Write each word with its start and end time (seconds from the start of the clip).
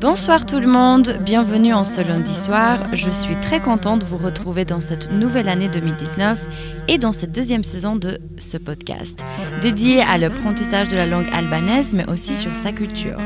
Bonsoir 0.00 0.46
tout 0.46 0.60
le 0.60 0.66
monde, 0.66 1.18
bienvenue 1.20 1.74
en 1.74 1.84
ce 1.84 2.00
lundi 2.00 2.34
soir. 2.34 2.78
Je 2.94 3.10
suis 3.10 3.36
très 3.36 3.60
contente 3.60 4.00
de 4.00 4.06
vous 4.06 4.16
retrouver 4.16 4.64
dans 4.64 4.80
cette 4.80 5.12
nouvelle 5.12 5.50
année 5.50 5.68
2019 5.68 6.40
et 6.88 6.96
dans 6.96 7.12
cette 7.12 7.32
deuxième 7.32 7.64
saison 7.64 7.96
de 7.96 8.18
ce 8.38 8.56
podcast, 8.56 9.22
dédié 9.60 10.00
à 10.00 10.16
l'apprentissage 10.16 10.88
de 10.88 10.96
la 10.96 11.04
langue 11.04 11.28
albanaise 11.34 11.92
mais 11.92 12.08
aussi 12.08 12.34
sur 12.34 12.56
sa 12.56 12.72
culture. 12.72 13.18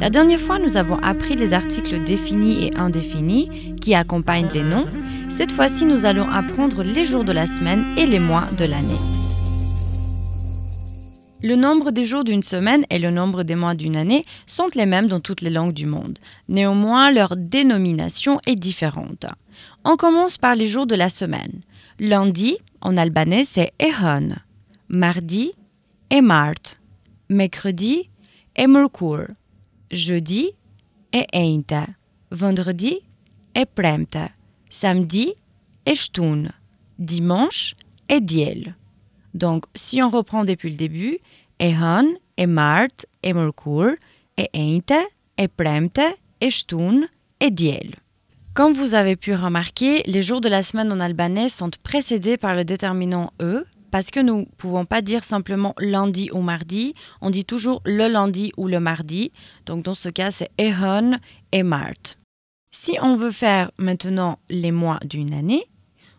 La 0.00 0.08
dernière 0.08 0.38
fois, 0.38 0.60
nous 0.60 0.76
avons 0.76 0.98
appris 1.02 1.34
les 1.34 1.52
articles 1.52 2.04
définis 2.04 2.66
et 2.66 2.76
indéfinis 2.76 3.74
qui 3.80 3.96
accompagnent 3.96 4.50
les 4.54 4.62
noms. 4.62 4.86
Cette 5.30 5.50
fois-ci, 5.50 5.84
nous 5.84 6.06
allons 6.06 6.30
apprendre 6.30 6.84
les 6.84 7.04
jours 7.04 7.24
de 7.24 7.32
la 7.32 7.48
semaine 7.48 7.84
et 7.96 8.06
les 8.06 8.20
mois 8.20 8.46
de 8.56 8.66
l'année. 8.66 9.29
Le 11.42 11.56
nombre 11.56 11.90
des 11.90 12.04
jours 12.04 12.22
d'une 12.22 12.42
semaine 12.42 12.84
et 12.90 12.98
le 12.98 13.10
nombre 13.10 13.44
des 13.44 13.54
mois 13.54 13.74
d'une 13.74 13.96
année 13.96 14.24
sont 14.46 14.68
les 14.74 14.84
mêmes 14.84 15.06
dans 15.06 15.20
toutes 15.20 15.40
les 15.40 15.48
langues 15.48 15.72
du 15.72 15.86
monde. 15.86 16.18
Néanmoins, 16.48 17.10
leur 17.10 17.34
dénomination 17.34 18.40
est 18.46 18.56
différente. 18.56 19.24
On 19.84 19.96
commence 19.96 20.36
par 20.36 20.54
les 20.54 20.66
jours 20.66 20.86
de 20.86 20.94
la 20.94 21.08
semaine. 21.08 21.62
Lundi, 21.98 22.58
en 22.82 22.98
albanais, 22.98 23.44
c'est 23.44 23.72
ehon. 23.80 24.36
Mardi, 24.90 25.52
emart. 26.10 26.76
Mercredi, 27.30 28.10
emërkur. 28.54 29.28
Jeudi, 29.90 30.50
e 31.14 31.24
ejnte. 31.32 31.86
Vendredi, 32.30 33.00
e 33.56 33.64
premte. 33.64 34.28
Samedi, 34.68 35.32
e 35.86 35.94
shtun. 35.94 36.50
Dimanche, 36.98 37.74
e 38.08 38.20
diel. 38.20 38.74
Donc, 39.34 39.64
si 39.74 40.02
on 40.02 40.10
reprend 40.10 40.44
depuis 40.44 40.70
le 40.70 40.76
début, 40.76 41.18
Ehon, 41.60 42.14
e 42.38 42.46
mart, 42.46 43.06
e 43.22 43.32
mërkur, 43.32 43.96
e 44.38 44.48
ejnte, 44.52 44.96
e 45.36 45.48
premte, 45.48 46.06
e 46.40 46.48
shtun, 46.50 47.06
e 47.42 47.50
diel. 47.50 47.94
Comme 48.54 48.72
vous 48.72 48.94
avez 48.94 49.14
pu 49.14 49.34
remarquer, 49.34 50.02
les 50.06 50.22
jours 50.22 50.40
de 50.40 50.48
la 50.48 50.62
semaine 50.62 50.90
en 50.90 51.00
albanais 51.00 51.48
sont 51.48 51.70
précédés 51.82 52.36
par 52.36 52.54
le 52.54 52.64
déterminant 52.64 53.32
e, 53.40 53.64
parce 53.90 54.10
que 54.10 54.20
nous 54.20 54.40
ne 54.40 54.44
pouvons 54.56 54.84
pas 54.84 55.02
dire 55.02 55.24
simplement 55.24 55.74
lundi 55.78 56.30
ou 56.32 56.40
mardi, 56.40 56.94
on 57.20 57.30
dit 57.30 57.44
toujours 57.44 57.80
le 57.84 58.08
lundi 58.08 58.52
ou 58.56 58.66
le 58.68 58.80
mardi. 58.80 59.32
Donc 59.66 59.84
dans 59.84 59.94
ce 59.94 60.08
cas, 60.08 60.30
c'est 60.30 60.50
ehon 60.58 61.18
et 61.52 61.62
mart. 61.62 62.16
Si 62.72 62.96
on 63.02 63.16
veut 63.16 63.32
faire 63.32 63.70
maintenant 63.78 64.38
les 64.48 64.72
mois 64.72 64.98
d'une 65.04 65.34
année, 65.34 65.64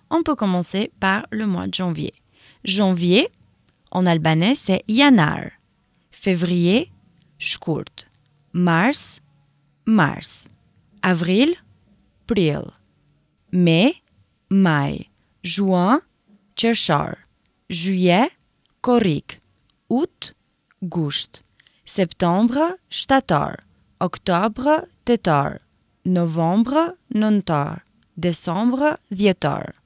on 0.10 0.24
peut 0.24 0.36
commencer 0.36 0.92
par 1.00 1.26
le 1.32 1.48
mois 1.48 1.68
de 1.68 1.74
janvier. 1.74 2.14
Janvier, 2.64 3.30
en 3.92 4.06
albanais, 4.06 4.56
c'est 4.56 4.84
janar. 4.88 5.52
Février, 6.12 6.92
shkurt. 7.40 8.08
Mars, 8.54 9.22
mars. 9.86 10.48
Avril, 11.02 11.56
pril. 12.28 12.72
Mai, 13.52 13.96
maj. 14.50 15.10
Juin, 15.44 16.02
qershar. 16.56 17.18
Juillet, 17.70 18.30
korrik. 18.82 19.42
Août, 19.90 20.36
gusht. 20.84 21.42
Septembre, 21.86 22.78
shtatar. 22.90 23.58
Octobre, 24.00 24.86
tetar. 25.04 25.62
Novembre, 26.06 26.96
nëntar. 27.14 27.82
Décembre, 28.16 28.98
dhjetar. 29.10 29.81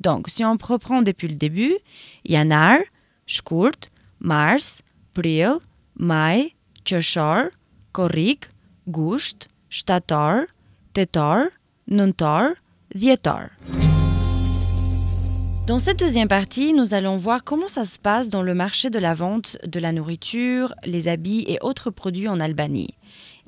Donc, 0.00 0.28
si 0.28 0.44
on 0.44 0.56
reprend 0.60 1.02
depuis 1.02 1.28
le 1.28 1.36
début, 1.36 1.74
janar, 2.24 2.78
shkurt, 3.26 3.90
mars, 4.20 4.82
prill, 5.14 5.58
maj, 5.98 6.54
qershor, 6.84 7.50
korrik, 7.92 8.48
gusht, 8.86 9.48
shtatar, 9.70 10.46
tetar, 10.92 11.48
nëntar, 11.88 12.54
dhjetar. 12.94 13.50
Dans 15.66 15.80
cette 15.80 15.98
deuxième 15.98 16.28
partie, 16.28 16.72
nous 16.72 16.94
allons 16.94 17.16
voir 17.16 17.42
comment 17.42 17.66
ça 17.66 17.84
se 17.84 17.98
passe 17.98 18.30
dans 18.30 18.42
le 18.42 18.54
marché 18.54 18.88
de 18.88 19.00
la 19.00 19.14
vente 19.14 19.58
de 19.66 19.80
la 19.80 19.90
nourriture, 19.90 20.72
les 20.84 21.08
habits 21.08 21.44
et 21.48 21.58
autres 21.60 21.90
produits 21.90 22.28
en 22.28 22.38
Albanie. 22.38 22.94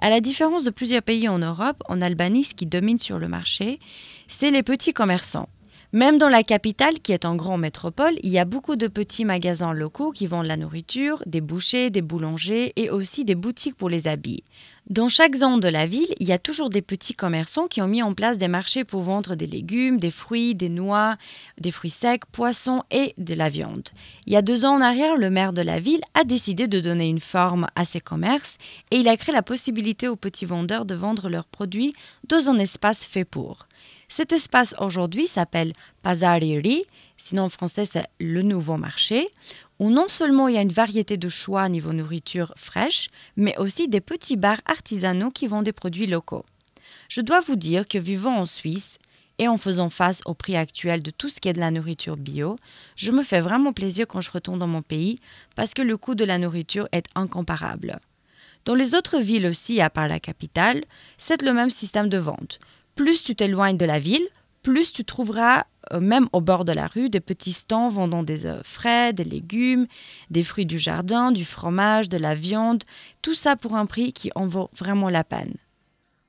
À 0.01 0.11
la 0.11 0.21
différence 0.21 0.65
de 0.65 0.71
plusieurs 0.71 1.03
pays 1.03 1.29
en 1.29 1.39
Europe, 1.39 1.83
en 1.89 2.03
Albanie, 2.03 2.43
ce 2.43 2.55
qui 2.55 2.67
domine 2.67 2.99
sur 2.99 3.21
le 3.21 3.29
marché, 3.29 3.79
c'est 4.27 4.51
les 4.51 4.65
petits 4.65 4.93
commerçants. 4.93 5.49
Même 5.95 6.19
dans 6.19 6.29
la 6.29 6.43
capitale, 6.43 7.01
qui 7.01 7.13
est 7.13 7.25
en 7.25 7.35
grande 7.35 7.63
métropole, 7.63 8.13
il 8.23 8.29
y 8.29 8.39
a 8.39 8.45
beaucoup 8.45 8.77
de 8.77 8.89
petits 8.89 9.25
magasins 9.25 9.73
locaux 9.73 10.11
qui 10.13 10.27
vendent 10.27 10.45
la 10.45 10.59
nourriture, 10.59 11.23
des 11.25 11.41
bouchers, 11.41 11.89
des 11.89 12.03
boulangers 12.03 12.75
et 12.77 12.91
aussi 12.91 13.25
des 13.25 13.35
boutiques 13.35 13.75
pour 13.75 13.89
les 13.89 14.07
habits. 14.07 14.45
Dans 14.91 15.09
chaque 15.09 15.35
zone 15.35 15.61
de 15.61 15.69
la 15.69 15.87
ville, 15.87 16.15
il 16.21 16.27
y 16.27 16.33
a 16.33 16.39
toujours 16.39 16.69
des 16.69 16.83
petits 16.83 17.15
commerçants 17.15 17.69
qui 17.69 17.81
ont 17.81 17.89
mis 17.89 18.03
en 18.03 18.13
place 18.13 18.37
des 18.37 18.49
marchés 18.49 18.85
pour 18.85 19.01
vendre 19.01 19.35
des 19.35 19.47
légumes, 19.47 19.97
des 19.97 20.11
fruits, 20.11 20.55
des 20.55 20.69
noix, 20.69 21.17
des 21.59 21.71
fruits 21.71 21.89
secs, 21.89 22.27
poissons 22.33 22.83
et 22.91 23.15
de 23.17 23.33
la 23.33 23.49
viande. 23.49 23.89
Il 24.27 24.35
y 24.35 24.37
a 24.37 24.43
deux 24.43 24.67
ans 24.67 24.75
en 24.75 24.83
arrière, 24.83 25.17
le 25.17 25.31
maire 25.31 25.55
de 25.55 25.63
la 25.63 25.81
ville 25.81 26.03
a 26.13 26.25
décidé 26.25 26.69
de 26.69 26.81
donner 26.81 27.09
une 27.09 27.21
forme 27.21 27.67
à 27.77 27.87
ces 27.87 28.01
commerces 28.01 28.59
et 28.91 28.97
il 28.99 29.09
a 29.09 29.17
créé 29.17 29.35
la 29.35 29.43
possibilité 29.43 30.07
aux 30.07 30.17
petits 30.17 30.45
vendeurs 30.45 30.85
de 30.85 30.95
vendre 30.95 31.31
leurs 31.31 31.47
produits 31.47 31.95
dans 32.29 32.51
un 32.51 32.59
espace 32.59 33.05
fait 33.05 33.25
pour. 33.25 33.69
Cet 34.09 34.33
espace 34.33 34.75
aujourd'hui 34.79 35.27
s'appelle 35.27 35.75
Pazariri, 36.03 36.85
sinon 37.19 37.45
en 37.45 37.49
français 37.51 37.85
c'est 37.85 38.07
le 38.19 38.41
nouveau 38.41 38.79
marché, 38.79 39.29
où 39.79 39.91
non 39.91 40.09
seulement 40.09 40.49
il 40.49 40.55
y 40.55 40.59
a 40.59 40.63
une 40.63 40.73
variété 40.73 41.19
de 41.19 41.29
choix 41.29 41.69
niveau 41.69 41.93
nourriture 41.93 42.55
fraîche, 42.57 43.11
mais 43.37 43.57
aussi 43.59 43.87
des 43.87 44.01
petits 44.01 44.39
bars 44.39 44.63
artisanaux 44.65 45.31
qui 45.31 45.47
vendent 45.47 45.67
des 45.67 45.73
produits 45.73 46.07
locaux. 46.07 46.47
Je 47.11 47.21
dois 47.21 47.41
vous 47.41 47.57
dire 47.57 47.87
que 47.87 47.99
vivant 47.99 48.39
en 48.39 48.47
Suisse 48.47 48.99
et 49.39 49.47
en 49.47 49.59
faisant 49.59 49.91
face 49.91 50.23
au 50.25 50.33
prix 50.33 50.57
actuel 50.57 51.03
de 51.03 51.11
tout 51.11 51.29
ce 51.29 51.39
qui 51.39 51.51
est 51.51 51.53
de 51.53 51.61
la 51.61 51.71
nourriture 51.71 52.17
bio, 52.17 52.57
je 52.97 53.13
me 53.13 53.23
fais 53.23 53.41
vraiment 53.41 53.75
plaisir 53.75 54.09
quand 54.09 54.23
je 54.23 54.31
retourne 54.31 54.59
dans 54.59 54.67
mon 54.67 54.83
pays 54.83 55.21
parce 55.55 55.75
que 55.75 55.83
le 55.83 55.99
coût 55.99 56.15
de 56.15 56.25
la 56.25 56.39
nourriture 56.39 56.89
est 56.93 57.07
incomparable. 57.15 58.01
Dans 58.65 58.75
les 58.75 58.95
autres 58.95 59.19
villes 59.19 59.47
aussi, 59.47 59.81
à 59.81 59.91
part 59.91 60.09
la 60.09 60.19
capitale, 60.19 60.83
c'est 61.19 61.43
le 61.43 61.53
même 61.53 61.71
système 61.71 62.09
de 62.09 62.19
vente 62.19 62.59
plus 62.99 63.23
tu 63.23 63.37
t'éloignes 63.37 63.77
de 63.77 63.87
la 63.87 64.01
ville, 64.01 64.27
plus 64.65 64.93
tu 64.93 65.05
trouveras, 65.05 65.67
euh, 65.93 66.01
même 66.01 66.29
au 66.33 66.41
bord 66.41 66.65
de 66.65 66.73
la 66.73 66.89
rue, 66.89 67.09
des 67.09 67.21
petits 67.21 67.53
stands 67.53 67.91
vendant 67.91 68.25
des 68.25 68.45
œufs 68.45 68.67
frais, 68.67 69.13
des 69.13 69.23
légumes, 69.23 69.87
des 70.31 70.43
fruits 70.43 70.67
du 70.67 70.81
jardin, 70.81 71.31
du 71.31 71.45
fromage, 71.45 72.09
de 72.09 72.17
la 72.17 72.35
viande, 72.35 72.83
tout 73.23 73.35
ça 73.35 73.55
pour 73.55 73.77
un 73.77 73.87
prix 73.87 74.13
qui 74.13 74.33
en 74.35 74.49
vaut 74.49 74.69
vraiment 74.77 75.11
la 75.11 75.23
peine. 75.23 75.55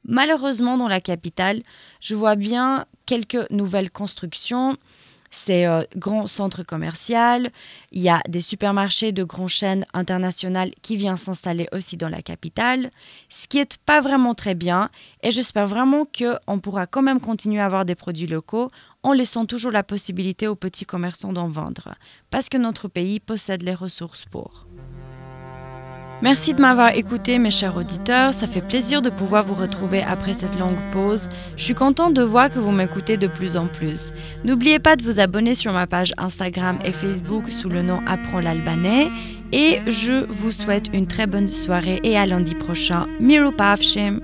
Malheureusement, 0.04 0.78
dans 0.78 0.88
la 0.88 1.02
capitale, 1.02 1.64
je 2.02 2.14
vois 2.14 2.36
bien 2.36 2.86
quelques 3.08 3.50
nouvelles 3.50 3.90
constructions 3.90 4.78
c'est 5.32 5.66
euh, 5.66 5.84
grand 5.96 6.28
centre 6.28 6.64
commercial. 6.64 7.52
Il 7.92 8.02
y 8.02 8.10
a 8.10 8.22
des 8.28 8.42
supermarchés 8.42 9.12
de 9.12 9.24
grandes 9.24 9.50
chaînes 9.50 9.86
internationales 9.94 10.72
qui 10.82 10.96
viennent 10.96 11.18
s'installer 11.18 11.68
aussi 11.72 11.98
dans 11.98 12.10
la 12.10 12.22
capitale, 12.22 12.92
ce 13.30 13.48
qui 13.48 13.58
n'est 13.58 13.68
pas 13.86 14.02
vraiment 14.02 14.36
très 14.36 14.56
bien. 14.56 14.90
Et 15.24 15.32
j'espère 15.32 15.68
vraiment 15.68 16.06
qu'on 16.06 16.60
pourra 16.60 16.88
quand 16.88 17.02
même 17.02 17.20
continuer 17.20 17.60
à 17.60 17.66
avoir 17.66 17.86
des 17.86 17.96
produits 17.96 18.28
locaux 18.28 18.70
en 19.04 19.14
laissant 19.14 19.46
toujours 19.46 19.72
la 19.72 19.84
possibilité 19.84 20.48
aux 20.48 20.56
petits 20.56 20.86
commerçants 20.86 21.34
d'en 21.34 21.50
vendre, 21.50 21.96
parce 22.32 22.50
que 22.50 22.58
notre 22.58 22.88
pays 22.88 23.20
possède 23.20 23.64
les 23.64 23.74
ressources 23.74 24.26
pour. 24.26 24.69
Merci 26.22 26.54
de 26.54 26.60
m'avoir 26.60 26.96
écouté 26.96 27.40
mes 27.40 27.50
chers 27.50 27.78
auditeurs, 27.78 28.34
ça 28.34 28.46
fait 28.46 28.62
plaisir 28.62 29.02
de 29.02 29.10
pouvoir 29.10 29.46
vous 29.46 29.54
retrouver 29.54 30.04
après 30.04 30.34
cette 30.34 30.60
longue 30.60 30.76
pause. 30.92 31.30
Je 31.56 31.64
suis 31.64 31.76
contente 31.76 32.14
de 32.14 32.22
voir 32.22 32.50
que 32.50 32.60
vous 32.60 32.72
m'écoutez 32.72 33.16
de 33.16 33.28
plus 33.28 33.56
en 33.56 33.68
plus. 33.68 34.14
N'oubliez 34.44 34.80
pas 34.80 34.98
de 34.98 35.04
vous 35.04 35.22
abonner 35.22 35.56
sur 35.56 35.72
ma 35.72 35.88
page 35.88 36.14
Instagram 36.18 36.78
et 36.84 36.92
Facebook 36.92 37.50
sous 37.50 37.70
le 37.70 37.84
nom 37.84 38.02
Apprends 38.06 38.42
l'albanais 38.42 39.08
et 39.54 39.80
je 39.88 40.26
vous 40.30 40.52
souhaite 40.52 40.88
une 40.94 41.08
très 41.08 41.26
bonne 41.26 41.48
soirée 41.48 42.02
et 42.04 42.18
à 42.18 42.26
lundi 42.26 42.54
prochain. 42.54 43.08
Miru 43.22 43.54
Pavshim 43.54 44.20